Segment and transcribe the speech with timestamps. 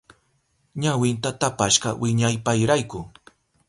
[0.81, 2.99] Ñawinta tapashka wiñaypayrayku.